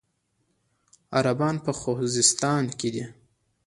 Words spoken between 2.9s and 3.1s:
دي.